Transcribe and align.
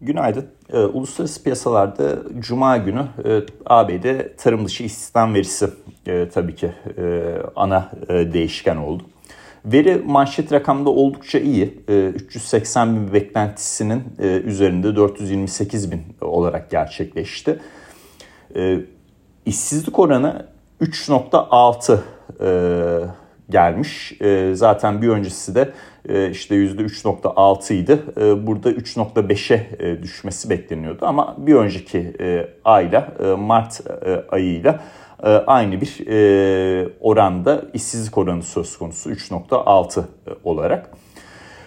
Günaydın. 0.00 0.46
E, 0.72 0.78
uluslararası 0.78 1.42
piyasalarda 1.42 2.16
Cuma 2.38 2.76
günü 2.76 3.06
e, 3.24 3.40
ABD 3.66 4.36
tarım 4.36 4.66
dışı 4.66 4.82
istihdam 4.82 5.34
verisi 5.34 5.68
e, 6.06 6.28
tabii 6.28 6.54
ki 6.54 6.72
e, 6.98 7.34
ana 7.56 7.90
e, 8.08 8.32
değişken 8.32 8.76
oldu. 8.76 9.02
Veri 9.64 10.02
manşet 10.06 10.52
rakamda 10.52 10.90
oldukça 10.90 11.38
iyi. 11.38 11.82
E, 11.88 12.06
380 12.06 12.96
bin 12.96 13.12
beklentisinin 13.12 14.02
e, 14.18 14.26
üzerinde 14.26 14.96
428 14.96 15.92
bin 15.92 16.02
olarak 16.20 16.70
gerçekleşti. 16.70 17.60
E, 18.56 18.80
işsizlik 19.46 19.98
oranı 19.98 20.46
3.6 20.80 21.98
e, 22.40 23.06
gelmiş. 23.50 24.20
E, 24.20 24.54
zaten 24.54 25.02
bir 25.02 25.08
öncesi 25.08 25.54
de 25.54 25.72
işte 26.08 26.54
%3.6 26.54 27.74
idi. 27.74 27.98
E, 28.20 28.46
burada 28.46 28.70
3.5'e 28.70 29.66
e, 29.78 30.02
düşmesi 30.02 30.50
bekleniyordu 30.50 31.06
ama 31.06 31.34
bir 31.38 31.54
önceki 31.54 31.98
e, 32.20 32.48
ayla 32.64 33.12
e, 33.24 33.26
Mart 33.26 33.80
e, 34.06 34.24
ayıyla 34.28 34.80
e, 35.22 35.28
aynı 35.28 35.80
bir 35.80 36.06
e, 36.06 36.88
oranda 37.00 37.62
işsizlik 37.74 38.18
oranı 38.18 38.42
söz 38.42 38.78
konusu 38.78 39.10
3.6 39.10 40.00
e, 40.00 40.04
olarak. 40.44 40.90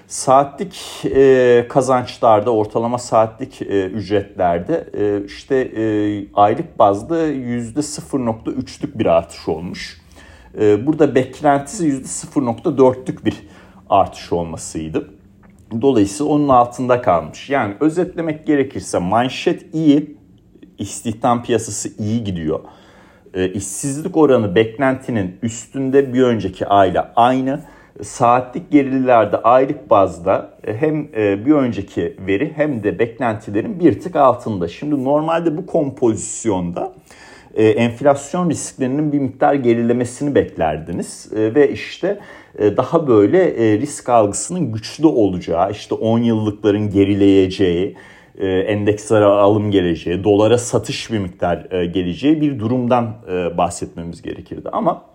Saatlik 0.08 1.06
e, 1.06 1.66
kazançlarda, 1.70 2.52
ortalama 2.52 2.98
saatlik 2.98 3.62
e, 3.62 3.86
ücretlerde 3.86 4.88
e, 4.98 5.26
işte 5.26 5.56
e, 5.56 5.84
aylık 6.34 6.80
bazda 6.80 7.28
%0.3'lük 7.28 9.00
bir 9.00 9.06
artış 9.06 9.48
olmuş. 9.48 10.02
E, 10.60 10.86
burada 10.86 11.16
beklentisi 11.16 11.88
%0.4'lük 11.88 13.26
bir 13.26 13.48
artış 13.90 14.34
olmasıydı. 14.34 15.10
Dolayısıyla 15.82 16.34
onun 16.34 16.50
altında 16.50 17.02
kalmış. 17.02 17.50
Yani 17.50 17.74
özetlemek 17.80 18.48
gerekirse 18.48 19.00
manşet 19.00 19.76
iyi, 19.76 20.18
istihdam 20.78 21.44
piyasası 21.44 22.04
iyi 22.04 22.24
gidiyor. 22.24 22.60
E, 23.34 23.50
işsizlik 23.50 24.18
oranı 24.18 24.56
beklentinin 24.56 25.38
üstünde 25.42 26.14
bir 26.14 26.24
önceki 26.24 26.68
ayla 26.68 27.14
aynı. 27.16 27.60
Saatlik 28.04 28.72
gerililerde 28.72 29.38
aylık 29.38 29.90
bazda 29.90 30.50
e, 30.68 30.74
hem 30.74 31.08
e, 31.16 31.46
bir 31.46 31.52
önceki 31.52 32.18
veri 32.28 32.54
hem 32.56 32.84
de 32.84 33.00
beklentilerin 33.00 33.80
bir 33.80 34.00
tık 34.00 34.16
altında. 34.16 34.68
Şimdi 34.68 35.04
normalde 35.04 35.58
bu 35.58 35.66
kompozisyonda 35.66 36.94
e, 37.56 37.68
enflasyon 37.68 38.50
risklerinin 38.50 39.12
bir 39.12 39.20
miktar 39.20 39.54
gerilemesini 39.54 40.36
beklerdiniz. 40.36 41.30
Ve 41.32 41.72
işte 41.72 42.20
daha 42.60 43.08
böyle 43.08 43.44
e, 43.44 43.80
risk 43.80 44.10
algısının 44.10 44.72
güçlü 44.72 45.08
olacağı, 45.08 45.72
işte 45.72 45.96
10 45.96 46.20
yıllıkların 46.20 46.90
gerileyeceği, 46.90 47.96
e, 48.38 48.48
endekslere 48.48 49.26
alım 49.26 49.72
geleceği, 49.72 50.24
dolara 50.24 50.58
satış 50.58 51.12
bir 51.12 51.20
miktar 51.20 51.72
e, 51.72 51.86
geleceği 51.86 52.42
bir 52.42 52.60
durumdan 52.60 53.16
e, 53.32 53.58
bahsetmemiz 53.58 54.22
gerekirdi. 54.22 54.70
Ama 54.72 55.06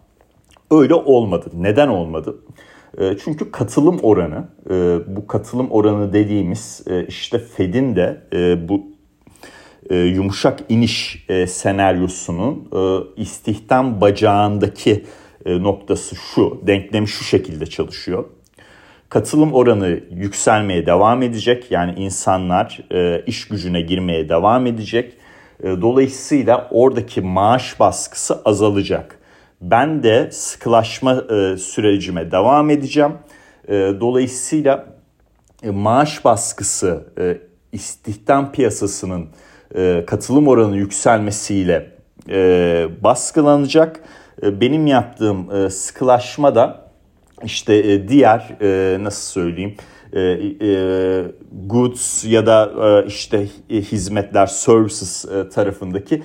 öyle 0.70 0.94
olmadı. 0.94 1.46
Neden 1.54 1.88
olmadı? 1.88 2.36
E, 2.98 3.16
çünkü 3.24 3.50
katılım 3.50 3.98
oranı, 4.02 4.44
e, 4.70 4.98
bu 5.16 5.26
katılım 5.26 5.70
oranı 5.70 6.12
dediğimiz 6.12 6.84
e, 6.90 7.06
işte 7.06 7.38
Fed'in 7.38 7.96
de 7.96 8.20
e, 8.32 8.68
bu 8.68 8.82
e, 9.90 9.96
yumuşak 9.96 10.60
iniş 10.68 11.24
e, 11.28 11.46
senaryosunun 11.46 12.68
e, 12.74 13.20
istihdam 13.22 14.00
bacağındaki 14.00 14.92
e, 14.92 15.04
noktası 15.46 16.16
şu, 16.16 16.60
denklemi 16.66 17.08
şu 17.08 17.24
şekilde 17.24 17.66
çalışıyor. 17.66 18.24
Katılım 19.08 19.52
oranı 19.52 20.00
yükselmeye 20.10 20.86
devam 20.86 21.22
edecek. 21.22 21.70
Yani 21.70 21.94
insanlar 21.96 22.80
e, 22.92 23.24
iş 23.26 23.48
gücüne 23.48 23.80
girmeye 23.80 24.28
devam 24.28 24.66
edecek. 24.66 25.12
E, 25.62 25.66
dolayısıyla 25.80 26.68
oradaki 26.70 27.20
maaş 27.20 27.80
baskısı 27.80 28.42
azalacak. 28.44 29.18
Ben 29.60 30.02
de 30.02 30.30
sıkılaşma 30.32 31.12
e, 31.12 31.56
sürecime 31.56 32.30
devam 32.30 32.70
edeceğim. 32.70 33.12
E, 33.68 33.72
dolayısıyla 34.00 34.86
e, 35.62 35.70
maaş 35.70 36.24
baskısı 36.24 37.04
e, 37.18 37.38
istihdam 37.72 38.52
piyasasının 38.52 39.28
e, 39.76 40.04
katılım 40.06 40.48
oranı 40.48 40.76
yükselmesiyle 40.76 41.90
e, 42.28 42.86
baskılanacak. 43.04 44.00
E, 44.42 44.60
benim 44.60 44.86
yaptığım 44.86 45.54
e, 45.54 45.70
sıkılaşma 45.70 46.54
da 46.54 46.82
işte 47.44 47.74
e, 47.74 48.08
diğer 48.08 48.56
nasıl 49.04 49.32
söyleyeyim 49.32 49.74
goods 51.66 52.24
ya 52.24 52.46
da 52.46 52.70
işte 53.06 53.46
hizmetler 53.70 54.46
services 54.46 55.24
tarafındaki 55.54 56.22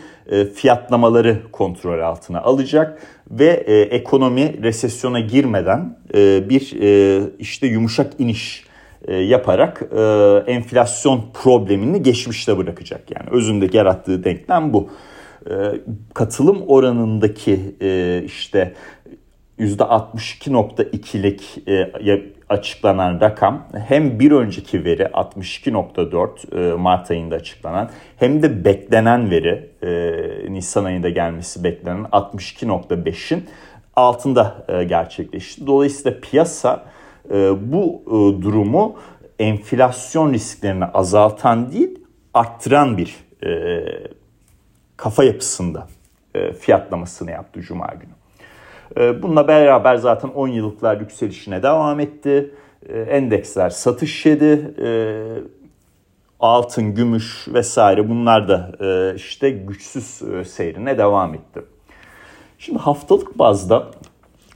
fiyatlamaları 0.53 1.37
kontrol 1.51 1.99
altına 1.99 2.41
alacak 2.41 3.01
ve 3.31 3.49
ekonomi 3.91 4.63
resesyona 4.63 5.19
girmeden 5.19 5.97
bir 6.49 6.73
işte 7.39 7.67
yumuşak 7.67 8.13
iniş 8.19 8.65
yaparak 9.07 9.83
enflasyon 10.47 11.25
problemini 11.43 12.03
geçmişte 12.03 12.57
bırakacak. 12.57 13.01
Yani 13.11 13.29
özünde 13.31 13.77
yarattığı 13.77 14.23
denklem 14.23 14.73
bu. 14.73 14.89
E, 15.49 15.53
katılım 16.13 16.63
oranındaki 16.67 17.75
işte 18.25 18.73
%62.2'lik 19.59 21.63
açıklanan 22.49 23.21
rakam 23.21 23.67
hem 23.87 24.19
bir 24.19 24.31
önceki 24.31 24.85
veri 24.85 25.03
62.4 25.03 26.75
Mart 26.75 27.11
ayında 27.11 27.35
açıklanan 27.35 27.89
hem 28.17 28.43
de 28.43 28.65
beklenen 28.65 29.31
veri 29.31 29.69
Nisan 30.49 30.85
ayında 30.85 31.09
gelmesi 31.09 31.63
beklenen 31.63 32.03
62.5'in 32.03 33.45
altında 33.95 34.65
gerçekleşti. 34.87 35.67
Dolayısıyla 35.67 36.19
piyasa 36.19 36.85
ee, 37.31 37.71
bu 37.71 38.01
e, 38.07 38.41
durumu 38.41 38.95
enflasyon 39.39 40.33
risklerini 40.33 40.85
azaltan 40.85 41.71
değil 41.71 41.99
arttıran 42.33 42.97
bir 42.97 43.15
e, 43.43 43.83
kafa 44.97 45.23
yapısında 45.23 45.87
e, 46.35 46.53
fiyatlamasını 46.53 47.31
yaptı 47.31 47.61
Cuma 47.61 47.87
günü. 47.87 48.11
Bununla 49.21 49.47
beraber 49.47 49.95
zaten 49.95 50.27
10 50.27 50.47
yıllıklar 50.47 51.01
yükselişine 51.01 51.63
devam 51.63 51.99
etti. 51.99 52.53
Endeksler 52.89 53.69
satış 53.69 54.25
yedi. 54.25 54.73
Altın, 56.39 56.95
gümüş 56.95 57.47
vesaire 57.47 58.09
bunlar 58.09 58.47
da 58.47 58.71
işte 59.15 59.49
güçsüz 59.49 60.21
seyrine 60.47 60.97
devam 60.97 61.33
etti. 61.33 61.61
Şimdi 62.57 62.79
haftalık 62.79 63.39
bazda 63.39 63.91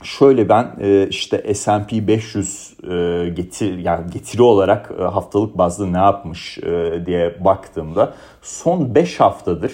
Şöyle 0.02 0.48
ben 0.48 0.72
e, 0.80 1.06
işte 1.08 1.54
S&P 1.54 2.06
500 2.06 2.74
e, 2.82 3.28
getir 3.28 3.78
yani 3.78 4.10
getiri 4.10 4.42
olarak 4.42 4.90
e, 4.98 5.02
haftalık 5.02 5.58
bazda 5.58 5.86
ne 5.86 5.98
yapmış 5.98 6.58
diye 7.06 7.44
baktığımda 7.44 8.14
son 8.42 8.94
5 8.94 9.20
haftadır 9.20 9.72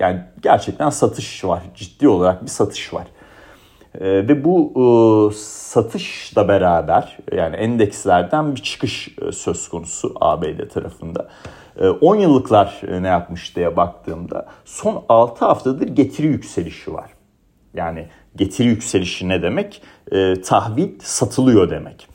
yani 0.00 0.24
gerçekten 0.42 0.90
satış 0.90 1.44
var. 1.44 1.62
Ciddi 1.74 2.08
olarak 2.08 2.42
bir 2.42 2.48
satış 2.48 2.94
var. 2.94 3.06
Ve 4.00 4.44
bu 4.44 5.32
satışla 5.36 6.48
beraber 6.48 7.18
yani 7.32 7.56
endekslerden 7.56 8.56
bir 8.56 8.62
çıkış 8.62 9.08
söz 9.32 9.68
konusu 9.68 10.14
ABD 10.20 10.68
tarafında. 10.74 11.28
10 12.00 12.16
yıllıklar 12.16 12.80
ne 13.00 13.08
yapmış 13.08 13.56
diye 13.56 13.76
baktığımda 13.76 14.46
son 14.64 15.04
6 15.08 15.44
haftadır 15.44 15.88
getiri 15.88 16.26
yükselişi 16.26 16.94
var. 16.94 17.10
Yani 17.74 18.08
getiri 18.36 18.68
yükselişi 18.68 19.28
ne 19.28 19.42
demek? 19.42 19.82
E, 20.12 20.40
tahvil 20.42 20.88
satılıyor 21.00 21.70
demek. 21.70 22.08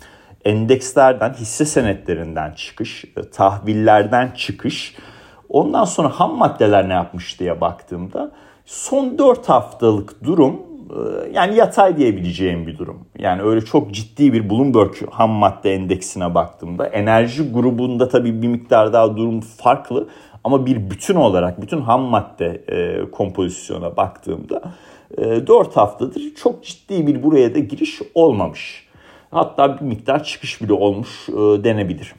Endekslerden, 0.45 1.33
hisse 1.33 1.65
senetlerinden 1.65 2.51
çıkış, 2.51 3.05
e, 3.05 3.21
tahvillerden 3.21 4.31
çıkış. 4.31 4.95
Ondan 5.49 5.85
sonra 5.85 6.09
ham 6.09 6.37
maddeler 6.37 6.89
ne 6.89 6.93
yapmış 6.93 7.39
diye 7.39 7.61
baktığımda 7.61 8.31
son 8.65 9.17
4 9.17 9.49
haftalık 9.49 10.23
durum 10.23 10.61
e, 10.89 11.31
yani 11.33 11.55
yatay 11.55 11.97
diyebileceğim 11.97 12.67
bir 12.67 12.77
durum. 12.77 13.05
Yani 13.19 13.41
öyle 13.41 13.65
çok 13.65 13.91
ciddi 13.91 14.33
bir 14.33 14.49
Bloomberg 14.49 14.93
ham 15.11 15.29
madde 15.29 15.73
endeksine 15.73 16.35
baktığımda 16.35 16.87
enerji 16.87 17.51
grubunda 17.51 18.09
tabii 18.09 18.41
bir 18.41 18.47
miktar 18.47 18.93
daha 18.93 19.17
durum 19.17 19.41
farklı 19.41 20.07
ama 20.43 20.65
bir 20.65 20.89
bütün 20.89 21.15
olarak 21.15 21.61
bütün 21.61 21.81
ham 21.81 22.01
madde 22.01 22.63
e, 22.67 23.11
kompozisyona 23.11 23.97
baktığımda 23.97 24.61
4 25.17 25.67
ee, 25.67 25.73
haftadır 25.73 26.35
çok 26.35 26.63
ciddi 26.63 27.07
bir 27.07 27.23
buraya 27.23 27.55
da 27.55 27.59
giriş 27.59 28.01
olmamış. 28.13 28.87
Hatta 29.31 29.77
bir 29.77 29.85
miktar 29.85 30.23
çıkış 30.23 30.61
bile 30.61 30.73
olmuş 30.73 31.29
e, 31.29 31.33
denebilir. 31.63 32.13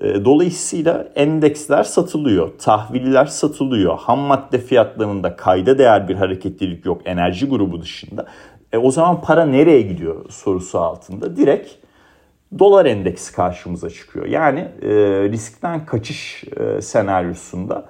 E, 0.00 0.24
dolayısıyla 0.24 1.08
endeksler 1.14 1.82
satılıyor, 1.82 2.58
tahviller 2.58 3.26
satılıyor, 3.26 3.98
ham 3.98 4.18
madde 4.18 4.58
fiyatlarında 4.58 5.36
kayda 5.36 5.78
değer 5.78 6.08
bir 6.08 6.14
hareketlilik 6.14 6.86
yok 6.86 7.02
enerji 7.04 7.48
grubu 7.48 7.80
dışında. 7.80 8.26
E, 8.72 8.78
o 8.78 8.90
zaman 8.90 9.20
para 9.20 9.46
nereye 9.46 9.82
gidiyor 9.82 10.30
sorusu 10.30 10.78
altında 10.78 11.36
direkt 11.36 11.70
dolar 12.58 12.86
endeksi 12.86 13.34
karşımıza 13.34 13.90
çıkıyor. 13.90 14.26
Yani 14.26 14.60
e, 14.82 14.90
riskten 15.28 15.86
kaçış 15.86 16.44
e, 16.56 16.82
senaryosunda 16.82 17.84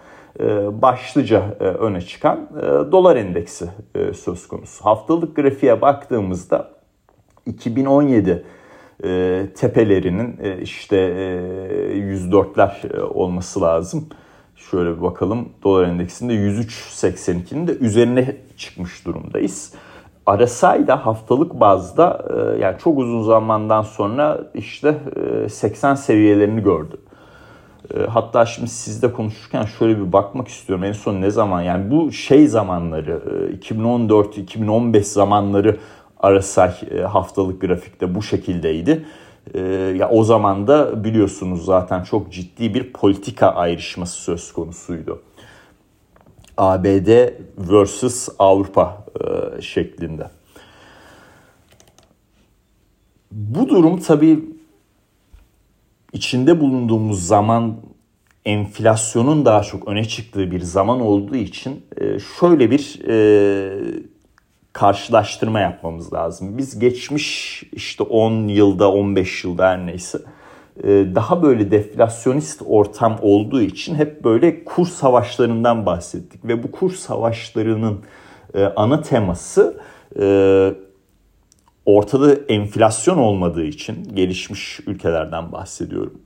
başlıca 0.82 1.56
e, 1.61 1.64
öne 1.64 2.00
çıkan 2.00 2.49
e, 2.58 2.93
dolar 2.93 3.17
endeksi 3.17 3.69
e, 3.94 4.12
söz 4.12 4.49
konusu. 4.49 4.84
Haftalık 4.84 5.37
grafiğe 5.37 5.81
baktığımızda 5.81 6.70
2017 7.46 8.44
e, 9.05 9.46
tepelerinin 9.56 10.37
e, 10.43 10.61
işte 10.61 10.96
e, 10.96 11.99
104'ler 11.99 12.96
e, 12.96 13.02
olması 13.02 13.61
lazım. 13.61 14.06
Şöyle 14.56 14.96
bir 14.96 15.02
bakalım 15.02 15.49
dolar 15.64 15.88
endeksinde 15.88 16.34
103.82'nin 16.34 17.67
de 17.67 17.73
üzerine 17.73 18.37
çıkmış 18.56 19.06
durumdayız. 19.06 19.75
RSI 20.31 20.87
da 20.87 21.06
haftalık 21.06 21.61
bazda 21.61 22.25
e, 22.31 22.61
yani 22.62 22.79
çok 22.79 22.99
uzun 22.99 23.23
zamandan 23.23 23.82
sonra 23.82 24.40
işte 24.55 24.94
80 25.49 25.93
e, 25.93 25.96
seviyelerini 25.96 26.62
gördü. 26.62 26.96
E, 27.97 28.06
hatta 28.06 28.47
şimdi 28.47 28.71
sizle 28.71 29.12
konuşurken 29.12 29.65
şöyle 29.65 29.99
bir 29.99 30.12
bakmak 30.12 30.49
istiyorum. 30.49 30.85
En 30.85 30.93
son 30.93 31.21
ne 31.21 31.31
zaman 31.31 31.62
yani 31.62 31.91
bu 31.91 32.12
şey 32.12 32.47
zamanları 32.47 33.23
2014-2015 33.61 35.03
zamanları 35.03 35.77
RSI 36.25 37.03
haftalık 37.03 37.61
grafikte 37.61 38.15
bu 38.15 38.23
şekildeydi. 38.23 39.05
Ya 39.94 40.11
o 40.11 40.25
zaman 40.25 40.67
da 40.67 41.05
biliyorsunuz 41.05 41.65
zaten 41.65 42.03
çok 42.03 42.33
ciddi 42.33 42.75
bir 42.75 42.93
politika 42.93 43.49
ayrışması 43.49 44.23
söz 44.23 44.53
konusuydu. 44.53 45.23
ABD 46.56 47.29
versus 47.59 48.29
Avrupa 48.39 49.05
e, 49.21 49.62
şeklinde. 49.62 50.31
Bu 53.31 53.69
durum 53.69 54.00
tabii 54.00 54.44
içinde 56.12 56.61
bulunduğumuz 56.61 57.26
zaman 57.26 57.76
enflasyonun 58.44 59.44
daha 59.44 59.62
çok 59.62 59.88
öne 59.88 60.05
çıktığı 60.05 60.50
bir 60.50 60.61
zaman 60.61 61.00
olduğu 61.00 61.37
için 61.37 61.87
e, 61.97 62.19
şöyle 62.41 62.70
bir 62.70 63.00
e, 63.09 63.14
karşılaştırma 64.73 65.61
yapmamız 65.61 66.12
lazım. 66.12 66.59
Biz 66.59 66.79
geçmiş 66.79 67.62
işte 67.73 68.03
10 68.03 68.49
yılda 68.49 68.93
15 68.93 69.44
yılda 69.44 69.69
her 69.69 69.87
neyse 69.87 70.19
e, 70.85 70.88
daha 70.88 71.43
böyle 71.43 71.70
deflasyonist 71.70 72.62
ortam 72.67 73.19
olduğu 73.23 73.62
için 73.62 73.94
hep 73.94 74.25
böyle 74.25 74.65
kur 74.65 74.87
savaşlarından 74.87 75.87
bahsettik. 75.87 76.44
Ve 76.44 76.62
bu 76.62 76.70
kur 76.70 76.93
savaşlarının 76.93 78.00
ana 78.76 79.00
teması 79.03 79.81
ortada 81.87 82.34
enflasyon 82.34 83.19
olmadığı 83.19 83.64
için 83.64 84.05
gelişmiş 84.14 84.81
ülkelerden 84.87 85.52
bahsediyorum. 85.52 86.20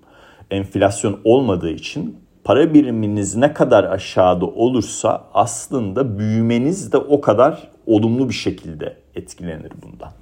Enflasyon 0.51 1.21
olmadığı 1.25 1.71
için 1.71 2.19
para 2.45 2.75
biriminiz 2.75 3.37
ne 3.37 3.53
kadar 3.53 3.85
aşağıda 3.85 4.47
olursa 4.47 5.25
aslında 5.35 6.19
büyümeniz 6.19 6.93
de 6.93 6.97
o 6.97 7.21
kadar 7.21 7.69
olumlu 7.87 8.29
bir 8.29 8.35
şekilde 8.35 8.97
etkilenir 9.15 9.73
bundan. 9.83 10.13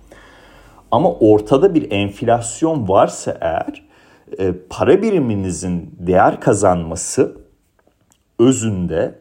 Ama 0.90 1.12
ortada 1.12 1.74
bir 1.74 1.90
enflasyon 1.90 2.88
varsa 2.88 3.38
eğer 3.40 3.82
e, 4.38 4.52
para 4.70 5.02
biriminizin 5.02 5.94
değer 5.98 6.40
kazanması 6.40 7.36
özünde 8.38 9.18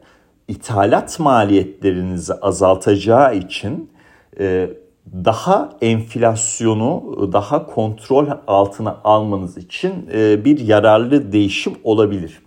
ithalat 0.47 1.19
maliyetlerinizi 1.19 2.33
azaltacağı 2.33 3.35
için 3.35 3.91
e, 4.39 4.69
daha 5.13 5.69
enflasyonu 5.81 7.03
daha 7.33 7.65
kontrol 7.65 8.27
altına 8.47 8.97
almanız 9.03 9.57
için 9.57 10.09
e, 10.13 10.45
bir 10.45 10.59
yararlı 10.59 11.31
değişim 11.31 11.73
olabilir. 11.83 12.39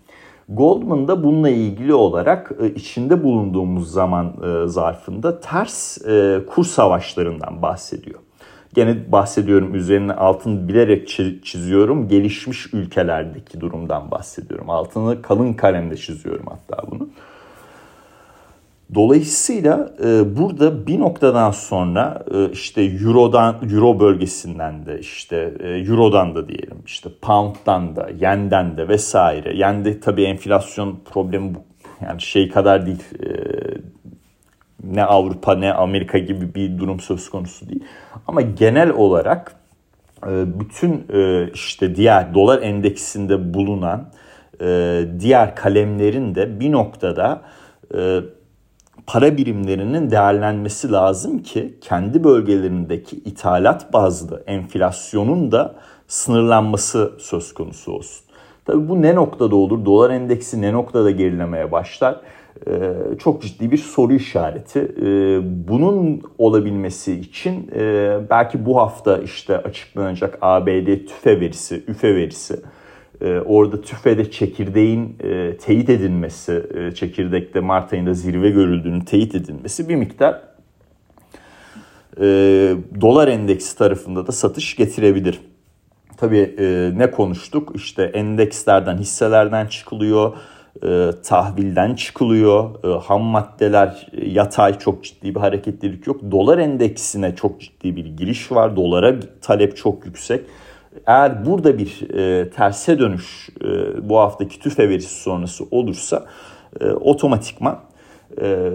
Goldman 0.48 1.08
da 1.08 1.24
bununla 1.24 1.48
ilgili 1.48 1.94
olarak 1.94 2.52
içinde 2.74 3.22
bulunduğumuz 3.24 3.90
zaman 3.90 4.32
zarfında 4.66 5.40
ters 5.40 5.98
kur 6.46 6.64
savaşlarından 6.64 7.62
bahsediyor. 7.62 8.20
Gene 8.74 9.12
bahsediyorum 9.12 9.74
üzerine 9.74 10.12
altın 10.12 10.68
bilerek 10.68 11.08
çiziyorum. 11.44 12.08
Gelişmiş 12.08 12.74
ülkelerdeki 12.74 13.60
durumdan 13.60 14.10
bahsediyorum. 14.10 14.70
Altını 14.70 15.22
kalın 15.22 15.54
kalemde 15.54 15.96
çiziyorum 15.96 16.46
hatta 16.46 16.90
bunu. 16.90 17.08
Dolayısıyla 18.94 19.90
e, 20.04 20.36
burada 20.36 20.86
bir 20.86 21.00
noktadan 21.00 21.50
sonra 21.50 22.24
e, 22.34 22.50
işte 22.50 22.82
Euro'dan 22.82 23.56
Euro 23.72 24.00
bölgesinden 24.00 24.86
de 24.86 25.00
işte 25.00 25.54
e, 25.60 25.68
Euro'dan 25.68 26.34
da 26.34 26.48
diyelim 26.48 26.78
işte 26.86 27.08
Pound'dan 27.22 27.96
da 27.96 28.08
Yen'den 28.20 28.76
de 28.76 28.88
vesaire. 28.88 29.56
Yen'de 29.56 30.00
tabii 30.00 30.24
enflasyon 30.24 31.00
problemi 31.12 31.52
yani 32.06 32.20
şey 32.20 32.48
kadar 32.48 32.86
değil. 32.86 33.04
E, 33.22 33.30
ne 34.84 35.04
Avrupa 35.04 35.54
ne 35.54 35.72
Amerika 35.72 36.18
gibi 36.18 36.54
bir 36.54 36.78
durum 36.78 37.00
söz 37.00 37.30
konusu 37.30 37.68
değil. 37.68 37.84
Ama 38.26 38.40
genel 38.40 38.90
olarak 38.90 39.56
e, 40.26 40.60
bütün 40.60 41.06
e, 41.12 41.50
işte 41.54 41.96
diğer 41.96 42.34
dolar 42.34 42.62
endeksinde 42.62 43.54
bulunan 43.54 44.08
e, 44.60 45.00
diğer 45.20 45.56
kalemlerin 45.56 46.34
de 46.34 46.60
bir 46.60 46.72
noktada 46.72 47.42
para 49.06 49.36
birimlerinin 49.36 50.10
değerlenmesi 50.10 50.92
lazım 50.92 51.42
ki 51.42 51.74
kendi 51.80 52.24
bölgelerindeki 52.24 53.16
ithalat 53.16 53.92
bazlı 53.92 54.42
enflasyonun 54.46 55.52
da 55.52 55.74
sınırlanması 56.08 57.12
söz 57.18 57.54
konusu 57.54 57.92
olsun. 57.92 58.26
Tabii 58.64 58.88
bu 58.88 59.02
ne 59.02 59.14
noktada 59.14 59.56
olur? 59.56 59.84
Dolar 59.84 60.10
endeksi 60.10 60.62
ne 60.62 60.72
noktada 60.72 61.10
gerilemeye 61.10 61.72
başlar? 61.72 62.20
Ee, 62.66 62.92
çok 63.18 63.42
ciddi 63.42 63.70
bir 63.70 63.76
soru 63.76 64.14
işareti. 64.14 64.78
Ee, 64.78 65.40
bunun 65.68 66.22
olabilmesi 66.38 67.12
için 67.12 67.70
e, 67.76 68.16
belki 68.30 68.66
bu 68.66 68.76
hafta 68.76 69.18
işte 69.18 69.58
açıklanacak 69.58 70.38
ABD 70.40 70.86
tüfe 71.06 71.40
verisi, 71.40 71.84
üfe 71.88 72.16
verisi, 72.16 72.60
e, 73.20 73.40
orada 73.40 73.80
tüfede 73.80 74.30
çekirdeğin 74.30 75.16
e, 75.20 75.56
teyit 75.56 75.90
edilmesi, 75.90 76.62
çekirdekte 76.94 77.60
Mart 77.60 77.92
ayında 77.92 78.14
zirve 78.14 78.50
görüldüğünün 78.50 79.00
teyit 79.00 79.34
edilmesi 79.34 79.88
bir 79.88 79.96
miktar 79.96 80.42
dolar 83.00 83.28
endeksi 83.28 83.78
tarafında 83.78 84.26
da 84.26 84.32
satış 84.32 84.76
getirebilir. 84.76 85.40
Tabii 86.16 86.54
ne 86.98 87.10
konuştuk? 87.10 87.72
İşte 87.74 88.02
endekslerden, 88.02 88.98
hisselerden 88.98 89.66
çıkılıyor 89.66 90.36
e, 90.82 91.10
tahvilden 91.24 91.94
çıkılıyor. 91.94 92.84
E, 92.84 93.00
ham 93.00 93.22
maddeler 93.22 94.06
e, 94.12 94.28
yatay 94.30 94.78
çok 94.78 95.04
ciddi 95.04 95.34
bir 95.34 95.40
hareketlilik 95.40 96.06
yok. 96.06 96.20
Dolar 96.30 96.58
endeksine 96.58 97.34
çok 97.36 97.60
ciddi 97.60 97.96
bir 97.96 98.04
giriş 98.04 98.52
var. 98.52 98.76
Dolara 98.76 99.14
talep 99.42 99.76
çok 99.76 100.06
yüksek. 100.06 100.40
Eğer 101.06 101.46
burada 101.46 101.78
bir 101.78 102.10
e, 102.10 102.50
terse 102.50 102.98
dönüş 102.98 103.48
e, 103.64 103.68
bu 104.08 104.18
haftaki 104.18 104.60
tüfe 104.60 104.88
verisi 104.88 105.20
sonrası 105.20 105.64
olursa 105.70 106.26
e, 106.80 106.90
otomatikman 106.90 107.80
e, 108.40 108.70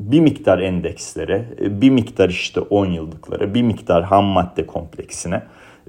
bir 0.00 0.20
miktar 0.20 0.58
endekslere, 0.58 1.44
e, 1.60 1.80
bir 1.80 1.90
miktar 1.90 2.28
işte 2.28 2.60
10 2.60 2.86
yıllıklara, 2.86 3.54
bir 3.54 3.62
miktar 3.62 4.04
ham 4.04 4.24
madde 4.24 4.66
kompleksine 4.66 5.42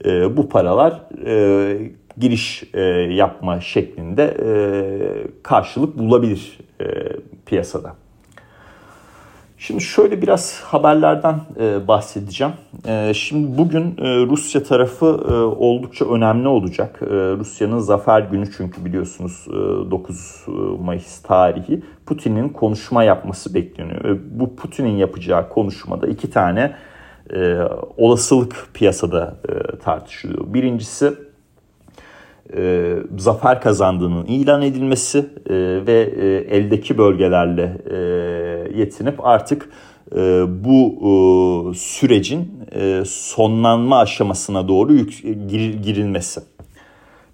e, 0.05 0.37
bu 0.37 0.49
paralar 0.49 1.03
e, 1.25 1.91
giriş 2.17 2.63
e, 2.73 2.81
yapma 3.13 3.61
şeklinde 3.61 4.23
e, 4.23 4.51
karşılık 5.43 5.97
bulabilir 5.97 6.59
e, 6.81 6.85
piyasada. 7.45 7.95
Şimdi 9.59 9.83
şöyle 9.83 10.21
biraz 10.21 10.61
haberlerden 10.61 11.35
e, 11.59 11.87
bahsedeceğim. 11.87 12.53
E, 12.87 13.13
şimdi 13.13 13.57
bugün 13.57 13.97
e, 13.97 14.25
Rusya 14.25 14.63
tarafı 14.63 15.05
oldukça 15.57 16.05
önemli 16.05 16.47
olacak. 16.47 16.99
Rusya'nın 17.39 17.77
zafer 17.77 18.21
günü 18.21 18.51
çünkü 18.57 18.85
biliyorsunuz 18.85 19.45
e, 19.49 19.91
9 19.91 20.45
Mayıs 20.81 21.21
tarihi 21.21 21.81
Putin'in 22.05 22.49
konuşma 22.49 23.03
yapması 23.03 23.53
bekleniyor. 23.53 24.19
Bu 24.31 24.55
Putin'in 24.55 24.97
yapacağı 24.97 25.49
konuşmada 25.49 26.07
iki 26.07 26.29
tane 26.29 26.75
olasılık 27.97 28.67
piyasada 28.73 29.35
tartışılıyor. 29.83 30.53
Birincisi 30.53 31.13
zafer 33.17 33.61
kazandığının 33.61 34.25
ilan 34.25 34.61
edilmesi 34.61 35.25
ve 35.87 36.01
eldeki 36.49 36.97
bölgelerle 36.97 37.77
e, 37.91 38.38
yetinip 38.75 39.25
artık 39.25 39.69
e, 40.15 40.45
bu 40.63 40.93
e, 40.99 41.73
sürecin 41.73 42.51
e, 42.71 43.03
sonlanma 43.05 43.99
aşamasına 43.99 44.67
doğru 44.67 44.93
yük, 44.93 45.23
gir, 45.23 45.73
girilmesi. 45.73 46.41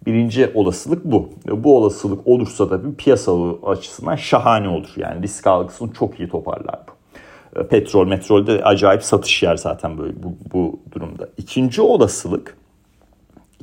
Birinci 0.06 0.52
olasılık 0.54 1.06
bu. 1.06 1.30
Bu 1.48 1.78
olasılık 1.78 2.28
olursa 2.28 2.70
da 2.70 2.86
bir 2.86 2.96
piyasalı 2.96 3.58
açısından 3.64 4.16
şahane 4.16 4.70
olur. 4.70 4.94
Yani 4.98 5.24
risk 5.24 5.48
algısını 5.48 5.94
çok 5.94 6.20
iyi 6.20 6.30
toparlar 6.30 6.80
bu. 6.88 7.60
E, 7.60 7.68
petrol, 7.68 8.08
metrolde 8.08 8.64
acayip 8.64 9.04
satış 9.04 9.44
yer 9.44 9.56
zaten 9.56 9.98
böyle 9.98 10.14
bu, 10.24 10.36
bu 10.54 10.80
durumda. 10.92 11.30
İkinci 11.38 11.82
olasılık 11.82 12.58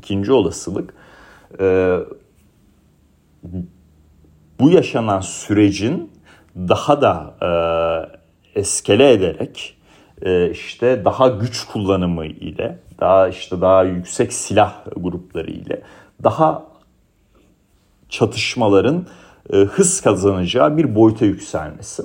İkinci 0.03 0.33
olasılık 0.33 0.95
e, 1.61 1.99
bu 4.61 4.71
yaşanan 4.71 5.21
sürecin 5.21 6.11
daha 6.57 7.03
da 7.03 7.35
e, 7.43 7.51
eskele 8.61 9.13
ederek 9.13 9.77
e, 10.23 10.51
işte 10.51 11.05
daha 11.05 11.29
güç 11.29 11.65
kullanımı 11.65 12.27
ile 12.27 12.79
daha 13.01 13.29
işte 13.29 13.61
daha 13.61 13.83
yüksek 13.83 14.33
silah 14.33 14.75
grupları 14.97 15.51
ile 15.51 15.83
daha 16.23 16.63
çatışmaların 18.09 19.07
e, 19.53 19.57
hız 19.57 20.01
kazanacağı 20.01 20.77
bir 20.77 20.95
boyuta 20.95 21.25
yükselmesi. 21.25 22.03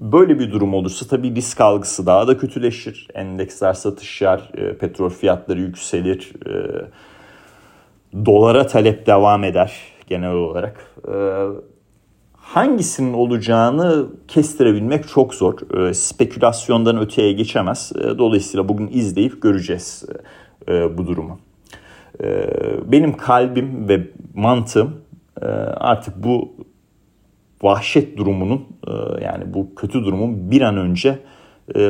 Böyle 0.00 0.38
bir 0.38 0.52
durum 0.52 0.74
olursa 0.74 1.06
tabii 1.06 1.34
risk 1.34 1.60
algısı 1.60 2.06
daha 2.06 2.28
da 2.28 2.38
kötüleşir. 2.38 3.08
Endeksler 3.14 3.72
satışlar, 3.72 4.50
e, 4.54 4.78
petrol 4.78 5.10
fiyatları 5.10 5.60
yükselir. 5.60 6.32
E, 6.46 6.84
dolara 8.26 8.66
talep 8.66 9.06
devam 9.06 9.44
eder 9.44 9.72
genel 10.06 10.32
olarak. 10.32 10.86
E, 11.08 11.12
hangisinin 12.52 13.12
olacağını 13.12 14.06
kestirebilmek 14.28 15.08
çok 15.08 15.34
zor. 15.34 15.86
E, 15.88 15.94
spekülasyondan 15.94 16.98
öteye 16.98 17.32
geçemez. 17.32 17.92
E, 17.96 18.18
dolayısıyla 18.18 18.68
bugün 18.68 18.88
izleyip 18.92 19.42
göreceğiz 19.42 20.04
e, 20.68 20.98
bu 20.98 21.06
durumu. 21.06 21.38
E, 22.22 22.50
benim 22.92 23.16
kalbim 23.16 23.88
ve 23.88 24.08
mantığım 24.34 25.00
e, 25.42 25.46
artık 25.46 26.24
bu 26.24 26.52
vahşet 27.62 28.16
durumunun 28.16 28.66
e, 28.86 29.24
yani 29.24 29.54
bu 29.54 29.74
kötü 29.74 30.04
durumun 30.04 30.50
bir 30.50 30.60
an 30.60 30.76
önce 30.76 31.18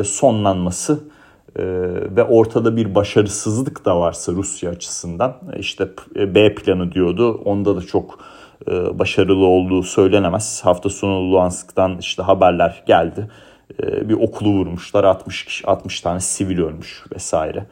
sonlanması 0.04 1.12
ve 2.16 2.24
ortada 2.24 2.76
bir 2.76 2.94
başarısızlık 2.94 3.84
da 3.84 4.00
varsa 4.00 4.32
Rusya 4.32 4.70
açısından 4.70 5.36
işte 5.58 5.88
B 6.16 6.54
planı 6.54 6.92
diyordu. 6.92 7.42
Onda 7.44 7.76
da 7.76 7.80
çok 7.80 8.18
başarılı 8.68 9.46
olduğu 9.46 9.82
söylenemez. 9.82 10.60
Hafta 10.64 10.88
sonu 10.88 11.32
Luhansk'tan 11.32 11.98
işte 11.98 12.22
haberler 12.22 12.82
geldi. 12.86 13.28
Bir 13.80 14.14
okulu 14.14 14.48
vurmuşlar 14.48 15.04
60 15.04 15.44
kişi 15.44 15.66
60 15.66 16.00
tane 16.00 16.20
sivil 16.20 16.58
ölmüş 16.58 17.04
vesaire. 17.14 17.66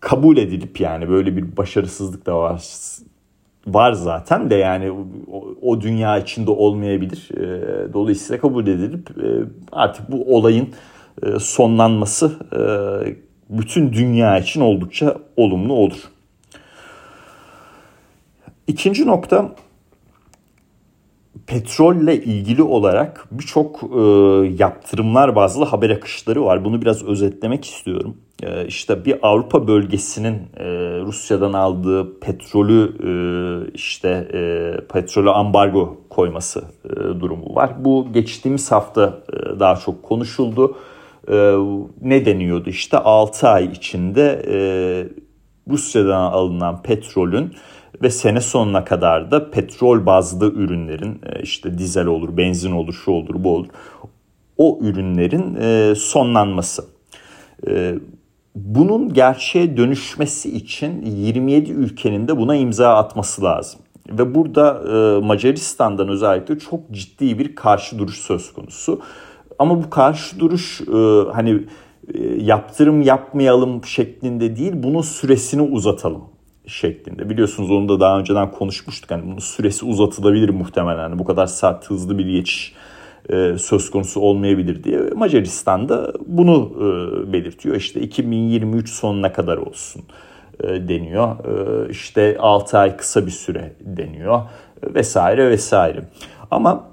Kabul 0.00 0.36
edilip 0.36 0.80
yani 0.80 1.08
böyle 1.08 1.36
bir 1.36 1.56
başarısızlık 1.56 2.26
da 2.26 2.36
var 2.36 2.62
var 3.66 3.92
zaten 3.92 4.50
de 4.50 4.54
yani 4.54 4.90
o, 5.32 5.54
o 5.62 5.80
dünya 5.80 6.18
içinde 6.18 6.50
olmayabilir. 6.50 7.28
E, 7.36 7.92
dolayısıyla 7.92 8.40
kabul 8.40 8.66
edilip 8.66 9.10
e, 9.10 9.28
artık 9.72 10.12
bu 10.12 10.36
olayın 10.36 10.68
e, 11.22 11.38
sonlanması 11.38 12.32
e, 12.52 12.62
bütün 13.50 13.92
dünya 13.92 14.38
için 14.38 14.60
oldukça 14.60 15.16
olumlu 15.36 15.72
olur. 15.72 16.11
İkinci 18.66 19.06
nokta 19.06 19.54
petrolle 21.46 22.16
ilgili 22.16 22.62
olarak 22.62 23.28
birçok 23.30 23.82
e, 23.82 23.98
yaptırımlar 24.58 25.36
bazlı 25.36 25.64
haber 25.64 25.90
akışları 25.90 26.44
var. 26.44 26.64
Bunu 26.64 26.82
biraz 26.82 27.04
özetlemek 27.04 27.64
istiyorum. 27.64 28.16
E, 28.42 28.66
işte 28.66 29.04
bir 29.04 29.18
Avrupa 29.22 29.68
bölgesinin 29.68 30.34
e, 30.56 30.64
Rusya'dan 31.00 31.52
aldığı 31.52 32.20
petrolü 32.20 32.92
e, 33.04 33.12
işte 33.74 34.08
e, 34.32 34.74
petrolü 34.92 35.30
ambargo 35.30 35.96
koyması 36.10 36.64
e, 36.84 36.90
durumu 36.96 37.54
var. 37.54 37.84
Bu 37.84 38.06
geçtiğimiz 38.12 38.72
hafta 38.72 39.22
e, 39.32 39.60
daha 39.60 39.76
çok 39.76 40.02
konuşuldu. 40.02 40.76
E, 41.28 41.54
ne 42.00 42.24
deniyordu? 42.24 42.70
İşte 42.70 42.98
6 42.98 43.48
ay 43.48 43.64
içinde 43.64 44.42
e, 44.48 44.56
Rusya'dan 45.70 46.32
alınan 46.32 46.82
petrolün 46.82 47.54
ve 48.02 48.10
sene 48.10 48.40
sonuna 48.40 48.84
kadar 48.84 49.30
da 49.30 49.50
petrol 49.50 50.06
bazlı 50.06 50.52
ürünlerin 50.52 51.20
e, 51.26 51.42
işte 51.42 51.78
dizel 51.78 52.06
olur, 52.06 52.36
benzin 52.36 52.72
olur, 52.72 52.92
şu 52.92 53.10
olur, 53.10 53.34
bu 53.44 53.56
olur. 53.56 53.66
O 54.58 54.78
ürünlerin 54.82 55.56
e, 55.60 55.94
sonlanması. 55.94 56.84
E, 57.68 57.94
bunun 58.54 59.14
gerçeğe 59.14 59.76
dönüşmesi 59.76 60.56
için 60.56 61.02
27 61.02 61.72
ülkenin 61.72 62.28
de 62.28 62.36
buna 62.36 62.56
imza 62.56 62.94
atması 62.94 63.44
lazım. 63.44 63.80
Ve 64.10 64.34
burada 64.34 64.82
Macaristan'dan 65.22 66.08
özellikle 66.08 66.58
çok 66.58 66.90
ciddi 66.90 67.38
bir 67.38 67.54
karşı 67.54 67.98
duruş 67.98 68.18
söz 68.18 68.52
konusu. 68.52 69.00
Ama 69.58 69.84
bu 69.84 69.90
karşı 69.90 70.40
duruş 70.40 70.80
hani 71.32 71.64
yaptırım 72.38 73.02
yapmayalım 73.02 73.84
şeklinde 73.84 74.56
değil 74.56 74.72
bunun 74.74 75.02
süresini 75.02 75.62
uzatalım 75.62 76.31
şeklinde. 76.72 77.30
Biliyorsunuz 77.30 77.70
onu 77.70 77.88
da 77.88 78.00
daha 78.00 78.18
önceden 78.18 78.50
konuşmuştuk. 78.50 79.10
Yani 79.10 79.22
bunun 79.26 79.38
süresi 79.38 79.84
uzatılabilir 79.84 80.48
muhtemelen. 80.48 81.02
Yani 81.02 81.18
bu 81.18 81.24
kadar 81.24 81.46
sert 81.46 81.90
hızlı 81.90 82.18
bir 82.18 82.26
geçiş 82.26 82.74
e, 83.30 83.58
söz 83.58 83.90
konusu 83.90 84.20
olmayabilir 84.20 84.84
diye. 84.84 84.98
Macaristan 84.98 85.88
da 85.88 86.12
bunu 86.26 86.72
e, 86.76 87.32
belirtiyor. 87.32 87.76
İşte 87.76 88.00
2023 88.00 88.90
sonuna 88.90 89.32
kadar 89.32 89.56
olsun 89.56 90.02
e, 90.60 90.68
deniyor. 90.68 91.28
E, 91.28 91.90
işte 91.90 92.36
6 92.38 92.78
ay 92.78 92.96
kısa 92.96 93.26
bir 93.26 93.30
süre 93.30 93.72
deniyor 93.80 94.40
vesaire 94.82 95.50
vesaire. 95.50 96.04
Ama 96.50 96.91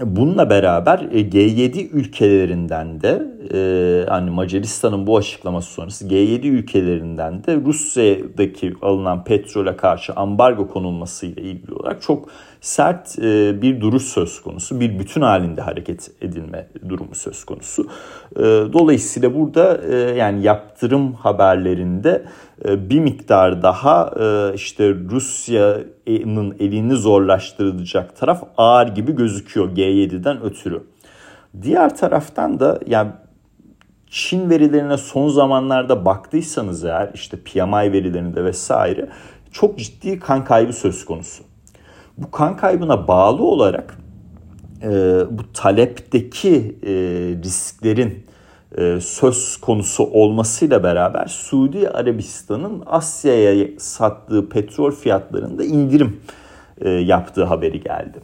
Bununla 0.00 0.50
beraber 0.50 0.98
e, 0.98 1.20
G7 1.20 1.88
ülkelerinden 1.88 3.00
de 3.00 3.22
e, 3.54 4.04
hani 4.08 4.30
Macaristan'ın 4.30 5.06
bu 5.06 5.16
açıklaması 5.16 5.72
sonrası 5.72 6.08
G7 6.08 6.46
ülkelerinden 6.46 7.44
de 7.44 7.56
Rusya'daki 7.56 8.74
alınan 8.82 9.24
petrole 9.24 9.76
karşı 9.76 10.12
ambargo 10.12 10.68
konulması 10.68 11.26
ile 11.26 11.42
ilgili 11.42 11.74
olarak 11.74 12.02
çok 12.02 12.28
sert 12.66 13.18
e, 13.18 13.62
bir 13.62 13.80
duruş 13.80 14.02
söz 14.02 14.40
konusu. 14.42 14.80
Bir 14.80 14.98
bütün 14.98 15.20
halinde 15.20 15.60
hareket 15.60 16.10
edilme 16.20 16.68
durumu 16.88 17.14
söz 17.14 17.44
konusu. 17.44 17.86
Dolayısıyla 18.72 19.34
burada 19.34 19.80
yani 20.12 20.42
yaptırım 20.42 21.12
haberlerinde 21.12 22.24
bir 22.64 23.00
miktar 23.00 23.62
daha 23.62 24.12
işte 24.54 24.94
Rusya'nın 25.10 26.56
elini 26.60 26.96
zorlaştırılacak 26.96 28.16
taraf 28.16 28.42
ağır 28.56 28.88
gibi 28.88 29.16
gözüküyor 29.16 29.70
G7'den 29.70 30.42
ötürü. 30.42 30.82
Diğer 31.62 31.96
taraftan 31.96 32.60
da 32.60 32.80
yani 32.86 33.10
Çin 34.10 34.50
verilerine 34.50 34.96
son 34.96 35.28
zamanlarda 35.28 36.04
baktıysanız 36.04 36.84
eğer 36.84 37.10
işte 37.14 37.36
PMI 37.36 37.92
verilerinde 37.92 38.44
vesaire 38.44 39.08
çok 39.52 39.78
ciddi 39.78 40.18
kan 40.18 40.44
kaybı 40.44 40.72
söz 40.72 41.04
konusu. 41.04 41.45
Bu 42.16 42.30
kan 42.30 42.56
kaybına 42.56 43.08
bağlı 43.08 43.42
olarak 43.42 43.98
e, 44.82 44.90
bu 45.30 45.52
talepteki 45.52 46.78
e, 46.82 46.92
risklerin 47.44 48.26
e, 48.78 49.00
söz 49.00 49.56
konusu 49.56 50.04
olmasıyla 50.04 50.82
beraber 50.82 51.26
Suudi 51.26 51.88
Arabistan'ın 51.88 52.82
Asya'ya 52.86 53.68
sattığı 53.78 54.48
petrol 54.48 54.90
fiyatlarında 54.90 55.64
indirim 55.64 56.20
e, 56.80 56.90
yaptığı 56.90 57.44
haberi 57.44 57.80
geldi. 57.80 58.20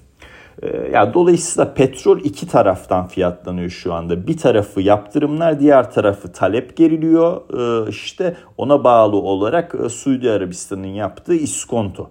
E, 0.63 0.91
yani 0.93 1.15
dolayısıyla 1.15 1.75
petrol 1.75 2.21
iki 2.21 2.49
taraftan 2.49 3.07
fiyatlanıyor 3.07 3.71
şu 3.71 3.95
anda. 3.95 4.27
Bir 4.27 4.37
tarafı 4.37 4.81
yaptırımlar, 4.81 5.61
diğer 5.61 5.93
tarafı 5.93 6.33
talep 6.33 6.77
geriliyor. 6.77 7.41
İşte 7.89 8.37
ona 8.59 8.85
bağlı 8.85 9.17
olarak 9.17 9.75
Suudi 9.91 10.31
Arabistan'ın 10.31 10.87
yaptığı 10.87 11.35
iskonto. 11.35 12.11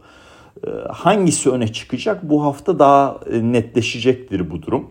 Hangisi 0.89 1.50
öne 1.50 1.67
çıkacak? 1.67 2.29
Bu 2.29 2.43
hafta 2.43 2.79
daha 2.79 3.20
netleşecektir 3.31 4.51
bu 4.51 4.62
durum. 4.62 4.88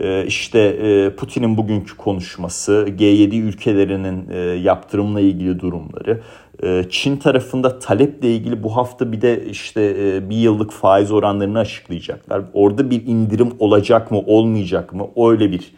Ee, 0.00 0.26
işte 0.26 0.58
e, 0.60 1.10
Putin'in 1.16 1.56
bugünkü 1.56 1.96
konuşması, 1.96 2.86
G7 2.98 3.40
ülkelerinin 3.40 4.28
e, 4.30 4.38
yaptırımla 4.38 5.20
ilgili 5.20 5.60
durumları, 5.60 6.20
e, 6.62 6.84
Çin 6.90 7.16
tarafında 7.16 7.78
taleple 7.78 8.34
ilgili 8.34 8.62
bu 8.62 8.76
hafta 8.76 9.12
bir 9.12 9.20
de 9.20 9.46
işte 9.46 9.96
bir 10.30 10.36
yıllık 10.36 10.72
faiz 10.72 11.12
oranlarını 11.12 11.58
açıklayacaklar. 11.58 12.42
Orada 12.52 12.90
bir 12.90 13.06
indirim 13.06 13.52
olacak 13.58 14.10
mı, 14.10 14.18
olmayacak 14.18 14.92
mı? 14.92 15.06
Öyle 15.16 15.50
bir 15.50 15.72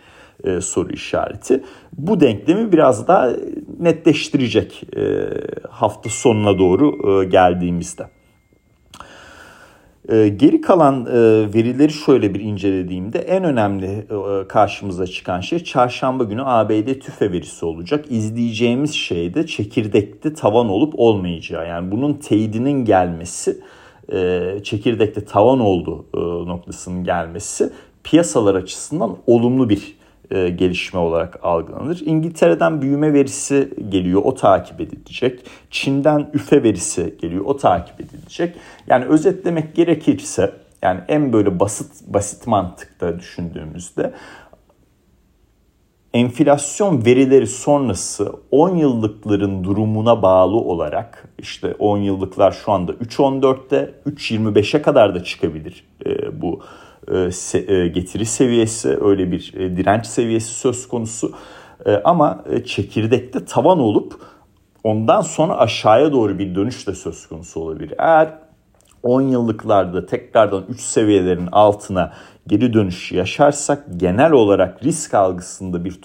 soru 0.60 0.92
işareti. 0.92 1.64
Bu 1.98 2.20
denklemi 2.20 2.72
biraz 2.72 3.08
daha 3.08 3.32
netleştirecek 3.80 4.82
hafta 5.70 6.10
sonuna 6.10 6.58
doğru 6.58 7.24
geldiğimizde. 7.30 8.17
Ee, 10.12 10.28
geri 10.28 10.60
kalan 10.60 11.06
e, 11.06 11.14
verileri 11.54 11.92
şöyle 11.92 12.34
bir 12.34 12.40
incelediğimde 12.40 13.18
en 13.18 13.44
önemli 13.44 13.86
e, 13.86 14.48
karşımıza 14.48 15.06
çıkan 15.06 15.40
şey 15.40 15.64
çarşamba 15.64 16.24
günü 16.24 16.42
ABD 16.44 17.00
tüfe 17.00 17.32
verisi 17.32 17.64
olacak. 17.64 18.04
İzleyeceğimiz 18.10 18.94
şey 18.94 19.34
de 19.34 19.46
çekirdekte 19.46 20.34
tavan 20.34 20.68
olup 20.68 20.94
olmayacağı. 20.96 21.68
Yani 21.68 21.90
bunun 21.90 22.14
teyidinin 22.14 22.84
gelmesi, 22.84 23.60
e, 24.12 24.40
çekirdekte 24.64 25.24
tavan 25.24 25.60
oldu 25.60 26.06
noktasının 26.46 27.04
gelmesi 27.04 27.70
piyasalar 28.04 28.54
açısından 28.54 29.16
olumlu 29.26 29.68
bir 29.68 29.97
e, 30.30 30.48
gelişme 30.48 31.00
olarak 31.00 31.38
algılanır. 31.42 32.02
İngiltere'den 32.04 32.82
büyüme 32.82 33.12
verisi 33.12 33.70
geliyor, 33.88 34.20
o 34.24 34.34
takip 34.34 34.80
edilecek. 34.80 35.40
Çin'den 35.70 36.30
üfe 36.34 36.62
verisi 36.62 37.14
geliyor, 37.20 37.44
o 37.44 37.56
takip 37.56 38.00
edilecek. 38.00 38.56
Yani 38.86 39.04
özetlemek 39.04 39.74
gerekirse 39.74 40.52
yani 40.82 41.00
en 41.08 41.32
böyle 41.32 41.60
basit 41.60 41.92
basit 42.06 42.46
mantıkta 42.46 43.18
düşündüğümüzde 43.18 44.12
enflasyon 46.14 47.04
verileri 47.04 47.46
sonrası 47.46 48.32
10 48.50 48.76
yıllıkların 48.76 49.64
durumuna 49.64 50.22
bağlı 50.22 50.56
olarak 50.56 51.28
işte 51.38 51.74
10 51.78 51.98
yıllıklar 51.98 52.52
şu 52.52 52.72
anda 52.72 52.92
3.14'te 52.92 53.94
3.25'e 54.06 54.82
kadar 54.82 55.14
da 55.14 55.24
çıkabilir 55.24 55.84
e, 56.06 56.42
bu 56.42 56.60
getiri 57.86 58.24
seviyesi 58.24 58.98
öyle 59.00 59.32
bir 59.32 59.54
e, 59.56 59.76
direnç 59.76 60.06
seviyesi 60.06 60.54
söz 60.54 60.88
konusu 60.88 61.32
e, 61.86 61.94
ama 62.04 62.44
e, 62.50 62.64
çekirdekte 62.64 63.44
tavan 63.44 63.78
olup 63.78 64.14
ondan 64.84 65.20
sonra 65.20 65.58
aşağıya 65.58 66.12
doğru 66.12 66.38
bir 66.38 66.54
dönüş 66.54 66.86
de 66.86 66.94
söz 66.94 67.26
konusu 67.26 67.60
olabilir. 67.60 67.94
Eğer 67.98 68.34
10 69.02 69.20
yıllıklarda 69.20 70.06
tekrardan 70.06 70.64
3 70.68 70.80
seviyelerin 70.80 71.48
altına 71.52 72.12
geri 72.46 72.72
dönüş 72.72 73.12
yaşarsak 73.12 73.84
genel 73.96 74.32
olarak 74.32 74.84
risk 74.84 75.14
algısında 75.14 75.84
bir 75.84 76.02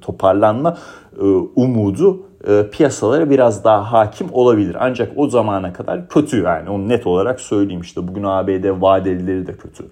toparlanma 0.00 0.76
e, 1.18 1.24
umudu 1.56 2.26
e, 2.46 2.70
piyasalara 2.70 3.30
biraz 3.30 3.64
daha 3.64 3.92
hakim 3.92 4.28
olabilir. 4.32 4.76
Ancak 4.80 5.12
o 5.16 5.28
zamana 5.28 5.72
kadar 5.72 6.08
kötü 6.08 6.42
yani 6.42 6.70
onu 6.70 6.88
net 6.88 7.06
olarak 7.06 7.40
söyleyeyim 7.40 7.80
işte 7.80 8.08
bugün 8.08 8.22
ABD 8.22 8.80
vadelileri 8.80 9.46
de 9.46 9.52
kötü. 9.52 9.84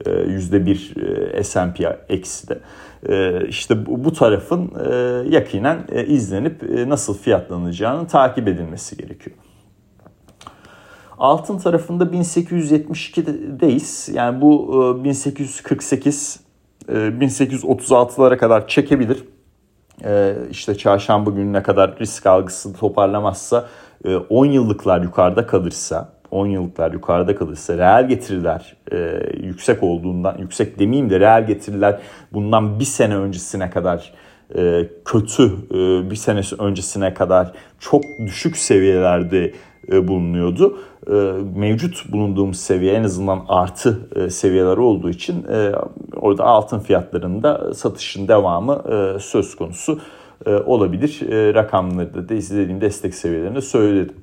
%1 0.00 1.38
e, 1.38 1.44
S&P 1.44 1.98
eksi 2.08 2.48
de. 2.48 2.58
İşte 3.48 3.86
bu 3.86 4.12
tarafın 4.12 4.72
yakinen 5.30 5.78
izlenip 6.06 6.62
nasıl 6.86 7.18
fiyatlanacağını 7.18 8.06
takip 8.06 8.48
edilmesi 8.48 8.96
gerekiyor. 8.96 9.36
Altın 11.18 11.58
tarafında 11.58 12.04
1872'deyiz. 12.04 14.16
Yani 14.16 14.40
bu 14.40 15.00
1848 15.04 16.40
e, 16.88 16.92
1836'lara 16.92 18.34
e, 18.34 18.36
kadar 18.36 18.68
çekebilir. 18.68 19.24
E, 20.04 20.34
işte 20.50 20.74
çarşamba 20.74 21.30
gününe 21.30 21.62
kadar 21.62 21.98
risk 21.98 22.26
algısı 22.26 22.72
toparlamazsa 22.72 23.68
10 24.28 24.46
yıllıklar 24.46 25.02
yukarıda 25.02 25.46
kalırsa 25.46 26.08
10 26.30 26.46
yıllıklar 26.46 26.92
yukarıda 26.92 27.36
kalırsa 27.36 27.78
reel 27.78 28.08
getiriler 28.08 28.76
yüksek 29.42 29.82
olduğundan 29.82 30.38
yüksek 30.38 30.78
demeyeyim 30.78 31.10
de 31.10 31.20
reel 31.20 31.46
getiriler 31.46 32.00
bundan 32.32 32.80
bir 32.80 32.84
sene 32.84 33.16
öncesine 33.16 33.70
kadar 33.70 34.12
kötü 35.04 35.52
bir 36.10 36.16
sene 36.16 36.40
öncesine 36.58 37.14
kadar 37.14 37.52
çok 37.80 38.02
düşük 38.26 38.56
seviyelerde 38.56 39.52
bulunuyordu. 39.88 40.78
E, 41.06 41.12
mevcut 41.56 42.12
bulunduğumuz 42.12 42.60
seviye 42.60 42.94
en 42.94 43.04
azından 43.04 43.44
artı 43.48 44.08
e, 44.16 44.30
seviyeler 44.30 44.76
olduğu 44.76 45.10
için 45.10 45.44
e, 45.44 45.72
orada 46.16 46.44
altın 46.44 46.78
fiyatlarında 46.78 47.74
satışın 47.74 48.28
devamı 48.28 48.82
söz 49.20 49.54
konusu 49.56 49.98
olabilir. 50.66 51.20
Rakamları 51.54 52.28
da 52.28 52.34
izlediğim 52.34 52.80
destek 52.80 53.14
seviyelerinde 53.14 53.60
söyledim. 53.60 54.16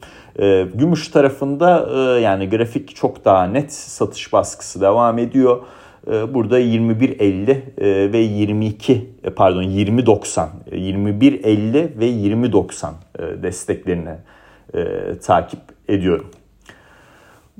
Gümüş 0.73 1.07
tarafında 1.07 1.89
yani 2.19 2.49
grafik 2.49 2.95
çok 2.95 3.25
daha 3.25 3.43
net 3.43 3.73
satış 3.73 4.33
baskısı 4.33 4.81
devam 4.81 5.17
ediyor. 5.17 5.59
Burada 6.07 6.59
21.50 6.59 8.13
ve 8.13 8.17
22 8.17 9.09
pardon 9.35 9.63
20.90 9.63 10.47
21.50 10.71 11.99
ve 11.99 12.09
20.90 12.11 13.43
desteklerini 13.43 14.15
takip 15.21 15.59
ediyorum. 15.87 16.31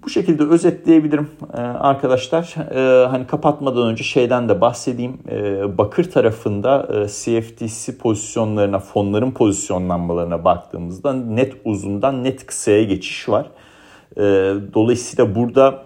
Bu 0.04 0.10
şekilde 0.10 0.44
özetleyebilirim 0.44 1.30
ee, 1.54 1.62
arkadaşlar. 1.62 2.56
Ee, 2.72 3.08
hani 3.08 3.28
kapatmadan 3.28 3.88
önce 3.88 4.04
şeyden 4.04 4.50
de 4.50 4.62
bahsedeyim. 4.62 5.18
Ee, 5.30 5.78
bakır 5.78 6.12
tarafında 6.12 6.88
e, 6.94 7.08
CFTC 7.08 7.98
pozisyonlarına, 7.98 8.80
fonların 8.80 9.32
pozisyonlanmalarına 9.32 10.44
baktığımızda 10.44 11.14
net 11.14 11.54
uzundan 11.66 12.24
net 12.24 12.46
kısaya 12.46 12.84
geçiş 12.84 13.30
var. 13.30 13.48
Dolayısıyla 14.74 15.36
burada 15.36 15.84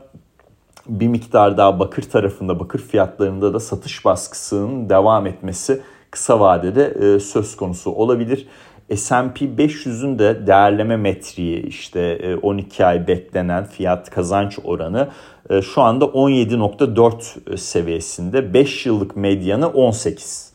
bir 0.87 1.07
miktar 1.07 1.57
daha 1.57 1.79
bakır 1.79 2.03
tarafında, 2.03 2.59
bakır 2.59 2.79
fiyatlarında 2.79 3.53
da 3.53 3.59
satış 3.59 4.05
baskısının 4.05 4.89
devam 4.89 5.27
etmesi 5.27 5.81
kısa 6.11 6.39
vadede 6.39 6.85
e, 6.85 7.19
söz 7.19 7.55
konusu 7.55 7.91
olabilir. 7.91 8.47
S&P 8.95 9.45
500'ün 9.45 10.19
de 10.19 10.47
değerleme 10.47 10.97
metriği 10.97 11.65
işte 11.65 12.35
12 12.41 12.83
e, 12.83 12.85
ay 12.85 13.07
beklenen 13.07 13.65
fiyat 13.65 14.09
kazanç 14.09 14.59
oranı 14.63 15.09
e, 15.49 15.61
şu 15.61 15.81
anda 15.81 16.05
17.4 16.05 17.57
seviyesinde. 17.57 18.53
5 18.53 18.85
yıllık 18.85 19.15
medyanı 19.15 19.67
18. 19.69 20.53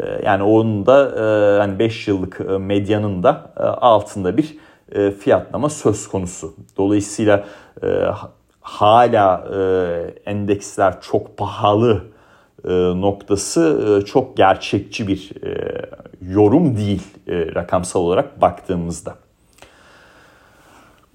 E, 0.00 0.04
yani 0.24 0.42
onun 0.42 0.86
da 0.86 1.12
hani 1.60 1.78
5 1.78 2.08
yıllık 2.08 2.40
medyanın 2.60 3.22
da 3.22 3.52
altında 3.80 4.36
bir 4.36 4.56
fiyatlama 5.18 5.70
söz 5.70 6.08
konusu. 6.08 6.54
Dolayısıyla 6.76 7.44
hala 8.60 9.44
endeksler 10.26 11.00
çok 11.00 11.36
pahalı 11.36 12.04
noktası 12.94 14.04
çok 14.06 14.36
gerçekçi 14.36 15.08
bir 15.08 15.30
yorum 16.28 16.76
değil 16.76 17.02
e, 17.28 17.54
rakamsal 17.54 18.00
olarak 18.00 18.40
baktığımızda. 18.40 19.14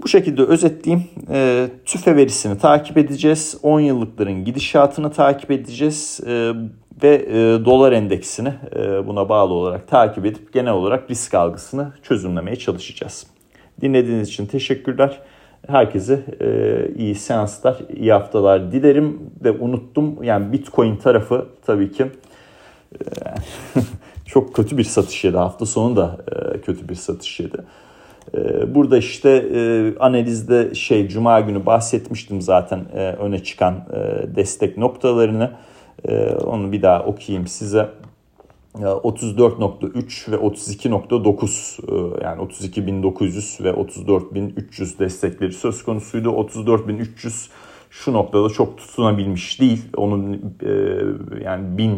Bu 0.01 0.07
şekilde 0.07 0.41
özetleyeyim. 0.43 1.07
E, 1.29 1.67
tüfe 1.85 2.15
verisini 2.15 2.57
takip 2.57 2.97
edeceğiz. 2.97 3.57
10 3.63 3.79
yıllıkların 3.79 4.45
gidişatını 4.45 5.11
takip 5.11 5.51
edeceğiz. 5.51 6.19
E, 6.27 6.51
ve 7.03 7.15
e, 7.15 7.65
dolar 7.65 7.91
endeksini 7.91 8.53
e, 8.75 9.07
buna 9.07 9.29
bağlı 9.29 9.53
olarak 9.53 9.87
takip 9.87 10.25
edip 10.25 10.53
genel 10.53 10.73
olarak 10.73 11.09
risk 11.11 11.33
algısını 11.33 11.91
çözümlemeye 12.03 12.55
çalışacağız. 12.55 13.27
Dinlediğiniz 13.81 14.27
için 14.27 14.45
teşekkürler. 14.45 15.21
Herkese 15.67 16.19
e, 16.41 16.89
iyi 16.97 17.15
seanslar, 17.15 17.77
iyi 17.95 18.11
haftalar 18.11 18.71
dilerim 18.71 19.19
ve 19.43 19.51
unuttum 19.51 20.23
yani 20.23 20.51
Bitcoin 20.51 20.95
tarafı 20.95 21.45
tabii 21.65 21.91
ki 21.91 22.03
e, 22.93 23.05
çok 24.25 24.55
kötü 24.55 24.77
bir 24.77 24.83
satış 24.83 25.23
yedi. 25.23 25.37
Hafta 25.37 25.65
sonu 25.65 25.95
da 25.95 26.17
e, 26.31 26.61
kötü 26.61 26.89
bir 26.89 26.95
satış 26.95 27.39
yedi. 27.39 27.57
E, 28.37 28.75
burada 28.75 28.97
işte 28.97 29.29
e, 29.29 29.93
analizde 29.99 30.75
şey 30.75 31.07
Cuma 31.07 31.39
günü 31.39 31.65
bahsetmiştim 31.65 32.41
zaten 32.41 32.91
öne 33.19 33.43
çıkan 33.43 33.85
destek 34.35 34.77
noktalarını. 34.77 35.51
Onu 36.45 36.71
bir 36.71 36.81
daha 36.81 37.03
okuyayım 37.03 37.47
size. 37.47 37.89
34.3 38.83 40.31
ve 40.31 40.35
32.9 40.35 42.23
yani 42.23 42.41
32.900 42.41 43.63
ve 43.63 43.69
34.300 43.69 44.99
destekleri 44.99 45.53
söz 45.53 45.83
konusuydu. 45.83 46.29
34.300 46.29 47.49
şu 47.89 48.13
noktada 48.13 48.49
çok 48.49 48.77
tutunabilmiş 48.77 49.59
değil. 49.59 49.85
Onun 49.97 50.55
yani 51.43 51.77
1000 51.77 51.91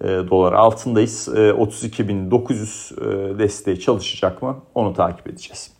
e, 0.00 0.06
dolar 0.06 0.52
altındayız. 0.52 1.28
E, 1.28 1.50
32.900 1.50 3.34
e, 3.34 3.38
desteği 3.38 3.80
çalışacak 3.80 4.42
mı? 4.42 4.56
Onu 4.74 4.94
takip 4.94 5.26
edeceğiz. 5.26 5.70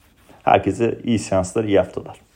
Herkese 0.43 0.99
iyi 1.05 1.19
seanslar, 1.19 1.65
iyi 1.65 1.79
haftalar. 1.79 2.32